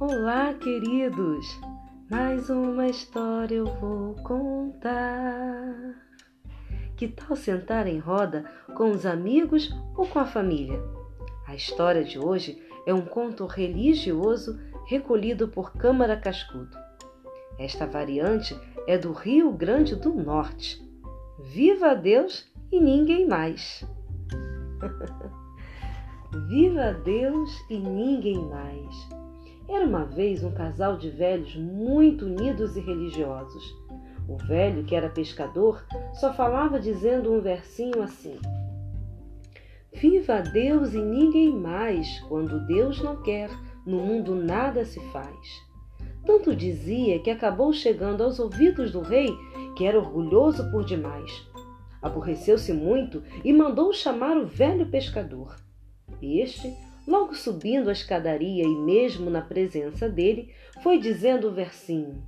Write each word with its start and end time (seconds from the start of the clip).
Olá, 0.00 0.54
queridos! 0.54 1.60
Mais 2.10 2.48
uma 2.48 2.88
história 2.88 3.56
eu 3.56 3.66
vou 3.66 4.14
contar. 4.22 5.94
Que 6.96 7.06
tal 7.06 7.36
sentar 7.36 7.86
em 7.86 7.98
roda 7.98 8.50
com 8.74 8.92
os 8.92 9.04
amigos 9.04 9.68
ou 9.94 10.06
com 10.06 10.18
a 10.18 10.24
família? 10.24 10.82
A 11.46 11.54
história 11.54 12.02
de 12.02 12.18
hoje 12.18 12.66
é 12.86 12.94
um 12.94 13.02
conto 13.02 13.44
religioso 13.44 14.58
recolhido 14.86 15.48
por 15.48 15.74
Câmara 15.74 16.16
Cascudo. 16.16 16.74
Esta 17.58 17.86
variante 17.86 18.58
é 18.86 18.96
do 18.96 19.12
Rio 19.12 19.52
Grande 19.52 19.94
do 19.94 20.14
Norte. 20.14 20.82
Viva 21.52 21.94
Deus 21.94 22.50
e 22.72 22.80
ninguém 22.80 23.28
mais! 23.28 23.84
Viva 26.48 26.94
Deus 27.04 27.50
e 27.68 27.78
ninguém 27.78 28.42
mais! 28.48 29.20
Era 29.70 29.86
uma 29.86 30.04
vez 30.04 30.42
um 30.42 30.50
casal 30.50 30.96
de 30.96 31.08
velhos 31.08 31.54
muito 31.54 32.26
unidos 32.26 32.76
e 32.76 32.80
religiosos. 32.80 33.62
O 34.28 34.36
velho, 34.36 34.82
que 34.82 34.96
era 34.96 35.08
pescador, 35.08 35.86
só 36.14 36.34
falava 36.34 36.80
dizendo 36.80 37.32
um 37.32 37.40
versinho 37.40 38.02
assim: 38.02 38.36
Viva 39.92 40.42
Deus 40.42 40.92
e 40.92 40.98
ninguém 40.98 41.54
mais, 41.54 42.18
quando 42.28 42.66
Deus 42.66 43.00
não 43.00 43.22
quer, 43.22 43.48
no 43.86 44.00
mundo 44.00 44.34
nada 44.34 44.84
se 44.84 44.98
faz. 45.12 45.62
Tanto 46.26 46.54
dizia 46.54 47.20
que 47.20 47.30
acabou 47.30 47.72
chegando 47.72 48.24
aos 48.24 48.40
ouvidos 48.40 48.90
do 48.90 49.00
rei, 49.00 49.32
que 49.76 49.86
era 49.86 50.00
orgulhoso 50.00 50.68
por 50.72 50.84
demais. 50.84 51.30
Aborreceu-se 52.02 52.72
muito 52.72 53.22
e 53.44 53.52
mandou 53.52 53.92
chamar 53.92 54.36
o 54.36 54.48
velho 54.48 54.86
pescador. 54.90 55.54
Este 56.20 56.74
Logo 57.10 57.34
subindo 57.34 57.88
a 57.88 57.92
escadaria 57.92 58.62
e 58.62 58.68
mesmo 58.68 59.28
na 59.28 59.42
presença 59.42 60.08
dele, 60.08 60.54
foi 60.80 60.96
dizendo 60.96 61.48
o 61.48 61.52
versinho: 61.52 62.22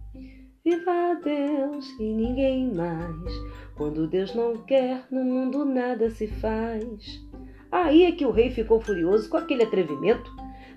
Viva 0.64 1.20
Deus 1.22 1.88
e 2.00 2.12
ninguém 2.12 2.74
mais. 2.74 3.32
Quando 3.76 4.08
Deus 4.08 4.34
não 4.34 4.56
quer, 4.64 5.06
no 5.08 5.22
mundo 5.22 5.64
nada 5.64 6.10
se 6.10 6.26
faz. 6.26 7.24
Aí 7.70 8.02
é 8.02 8.10
que 8.10 8.26
o 8.26 8.32
rei 8.32 8.50
ficou 8.50 8.80
furioso 8.80 9.30
com 9.30 9.36
aquele 9.36 9.62
atrevimento. 9.62 10.28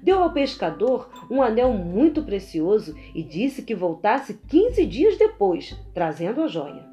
Deu 0.03 0.22
ao 0.22 0.31
pescador 0.31 1.09
um 1.31 1.42
anel 1.42 1.73
muito 1.73 2.22
precioso 2.22 2.95
e 3.16 3.23
disse 3.23 3.64
que 3.64 3.73
voltasse 3.73 4.40
quinze 4.47 4.86
dias 4.86 5.17
depois, 5.17 5.75
trazendo 5.95 6.44
a 6.44 6.47
joia. 6.47 6.88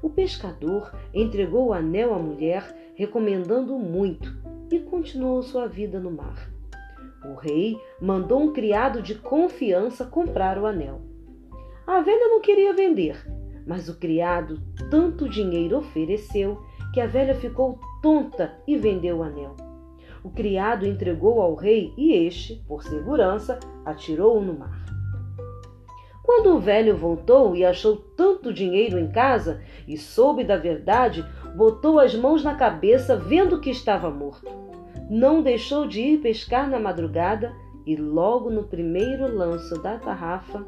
O 0.00 0.08
pescador 0.08 0.94
entregou 1.12 1.66
o 1.66 1.72
anel 1.72 2.14
à 2.14 2.18
mulher, 2.20 2.92
recomendando 2.94 3.76
muito, 3.76 4.32
e 4.70 4.78
continuou 4.80 5.42
sua 5.42 5.66
vida 5.66 5.98
no 6.00 6.10
mar. 6.10 6.50
O 7.24 7.34
rei 7.34 7.78
mandou 8.00 8.40
um 8.40 8.52
criado 8.52 9.00
de 9.00 9.14
confiança 9.14 10.04
comprar 10.04 10.58
o 10.58 10.66
anel. 10.66 11.00
A 11.86 12.00
velha 12.00 12.28
não 12.28 12.40
queria 12.40 12.74
vender, 12.74 13.16
mas 13.66 13.88
o 13.88 13.98
criado 13.98 14.60
tanto 14.90 15.28
dinheiro 15.28 15.78
ofereceu 15.78 16.60
que 16.92 17.00
a 17.00 17.06
velha 17.06 17.34
ficou 17.34 17.78
tonta 18.02 18.58
e 18.66 18.76
vendeu 18.76 19.18
o 19.18 19.22
anel. 19.22 19.56
O 20.22 20.30
criado 20.30 20.86
entregou 20.86 21.40
ao 21.40 21.54
rei 21.54 21.92
e 21.96 22.14
este, 22.14 22.56
por 22.66 22.82
segurança, 22.82 23.58
atirou-o 23.84 24.40
no 24.40 24.54
mar. 24.58 24.84
Quando 26.24 26.56
o 26.56 26.58
velho 26.58 26.96
voltou 26.96 27.54
e 27.54 27.64
achou 27.64 27.96
tanto 28.16 28.52
dinheiro 28.52 28.98
em 28.98 29.12
casa 29.12 29.60
e 29.86 29.98
soube 29.98 30.42
da 30.42 30.56
verdade, 30.56 31.22
botou 31.54 32.00
as 32.00 32.14
mãos 32.14 32.42
na 32.42 32.54
cabeça, 32.54 33.14
vendo 33.14 33.60
que 33.60 33.68
estava 33.68 34.10
morto. 34.10 34.50
Não 35.10 35.42
deixou 35.42 35.86
de 35.86 36.00
ir 36.00 36.18
pescar 36.22 36.68
na 36.68 36.80
madrugada 36.80 37.52
e, 37.86 37.94
logo 37.94 38.48
no 38.48 38.64
primeiro 38.64 39.36
lanço 39.36 39.80
da 39.82 39.98
tarrafa, 39.98 40.64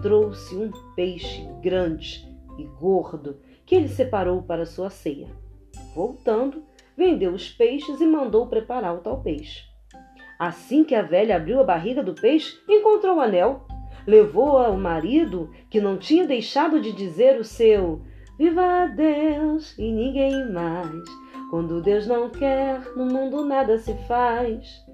trouxe 0.00 0.54
um 0.54 0.70
peixe 0.94 1.44
grande 1.60 2.24
e 2.56 2.62
gordo 2.62 3.40
que 3.66 3.74
ele 3.74 3.88
separou 3.88 4.42
para 4.42 4.64
sua 4.64 4.90
ceia. 4.90 5.26
Voltando, 5.92 6.62
vendeu 6.96 7.32
os 7.32 7.50
peixes 7.50 8.00
e 8.00 8.06
mandou 8.06 8.46
preparar 8.46 8.94
o 8.94 8.98
tal 8.98 9.20
peixe. 9.20 9.64
Assim 10.38 10.84
que 10.84 10.94
a 10.94 11.02
velha 11.02 11.36
abriu 11.36 11.58
a 11.58 11.64
barriga 11.64 12.02
do 12.02 12.14
peixe, 12.14 12.56
encontrou 12.68 13.16
o 13.16 13.20
anel. 13.20 13.66
Levou 14.06 14.58
ao 14.58 14.76
marido, 14.76 15.50
que 15.70 15.80
não 15.80 15.96
tinha 15.96 16.26
deixado 16.26 16.80
de 16.80 16.92
dizer 16.92 17.38
o 17.38 17.44
seu 17.44 18.02
Viva 18.36 18.88
Deus 18.88 19.78
e 19.78 19.92
ninguém 19.92 20.50
mais. 20.50 21.04
Quando 21.50 21.80
Deus 21.80 22.04
não 22.08 22.28
quer, 22.28 22.80
no 22.96 23.06
mundo 23.06 23.44
nada 23.44 23.78
se 23.78 23.94
faz. 24.08 24.84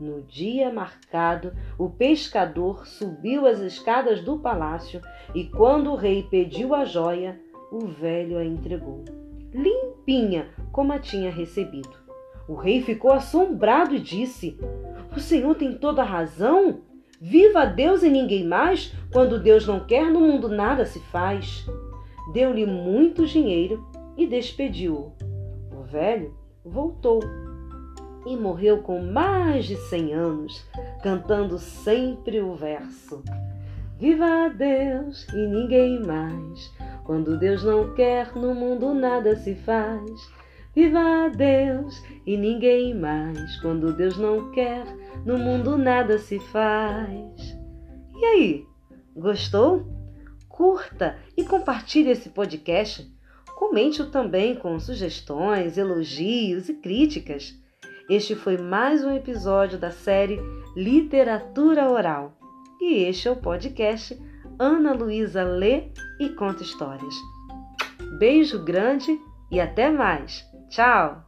No 0.00 0.22
dia 0.22 0.72
marcado, 0.72 1.52
o 1.78 1.90
pescador 1.90 2.86
subiu 2.86 3.46
as 3.46 3.60
escadas 3.60 4.22
do 4.22 4.38
palácio 4.38 5.02
e, 5.34 5.44
quando 5.44 5.92
o 5.92 5.94
rei 5.94 6.22
pediu 6.22 6.74
a 6.74 6.86
joia, 6.86 7.38
o 7.70 7.86
velho 7.86 8.38
a 8.38 8.44
entregou, 8.44 9.04
limpinha 9.52 10.48
como 10.72 10.92
a 10.92 10.98
tinha 10.98 11.30
recebido. 11.30 12.06
O 12.48 12.54
rei 12.54 12.80
ficou 12.80 13.12
assombrado 13.12 13.94
e 13.94 14.00
disse: 14.00 14.58
O 15.14 15.20
senhor 15.20 15.54
tem 15.54 15.76
toda 15.76 16.00
a 16.00 16.06
razão. 16.06 16.80
Viva 17.20 17.64
Deus 17.64 18.02
e 18.02 18.08
ninguém 18.08 18.46
mais. 18.46 18.92
Quando 19.12 19.38
Deus 19.38 19.66
não 19.66 19.80
quer, 19.80 20.10
no 20.10 20.20
mundo 20.20 20.48
nada 20.48 20.84
se 20.84 21.00
faz 21.00 21.66
deu-lhe 22.32 22.66
muito 22.66 23.26
dinheiro 23.26 23.82
e 24.16 24.26
despediu-o. 24.26 25.12
O 25.74 25.82
velho 25.82 26.34
voltou 26.64 27.20
e 28.26 28.36
morreu 28.36 28.82
com 28.82 29.00
mais 29.00 29.66
de 29.66 29.76
cem 29.76 30.12
anos, 30.12 30.64
cantando 31.02 31.58
sempre 31.58 32.40
o 32.40 32.54
verso: 32.54 33.22
Viva 33.98 34.48
Deus 34.48 35.26
e 35.28 35.46
ninguém 35.46 36.02
mais. 36.04 36.74
Quando 37.04 37.38
Deus 37.38 37.62
não 37.62 37.94
quer, 37.94 38.34
no 38.34 38.54
mundo 38.54 38.92
nada 38.92 39.36
se 39.36 39.54
faz. 39.54 40.10
Viva 40.76 41.28
Deus 41.34 42.00
e 42.24 42.36
ninguém 42.36 42.94
mais. 42.94 43.56
Quando 43.56 43.92
Deus 43.92 44.16
não 44.16 44.52
quer, 44.52 44.84
no 45.24 45.36
mundo 45.36 45.76
nada 45.76 46.18
se 46.18 46.38
faz. 46.38 47.56
E 48.14 48.24
aí, 48.24 48.66
gostou? 49.16 49.96
curta 50.56 51.18
e 51.36 51.44
compartilhe 51.44 52.10
esse 52.10 52.30
podcast. 52.30 53.06
Comente-o 53.54 54.10
também 54.10 54.56
com 54.56 54.80
sugestões, 54.80 55.76
elogios 55.76 56.68
e 56.70 56.74
críticas. 56.74 57.54
Este 58.08 58.34
foi 58.34 58.56
mais 58.56 59.04
um 59.04 59.14
episódio 59.14 59.78
da 59.78 59.90
série 59.90 60.40
Literatura 60.74 61.90
Oral. 61.90 62.38
E 62.80 63.04
este 63.04 63.28
é 63.28 63.30
o 63.30 63.36
podcast 63.36 64.18
Ana 64.58 64.92
Luísa 64.94 65.44
Lê 65.44 65.90
e 66.18 66.30
Conta 66.30 66.62
Histórias. 66.62 67.14
Beijo 68.18 68.64
grande 68.64 69.18
e 69.50 69.60
até 69.60 69.90
mais. 69.90 70.42
Tchau! 70.76 71.24